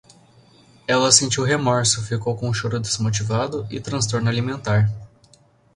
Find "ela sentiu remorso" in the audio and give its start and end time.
0.87-2.03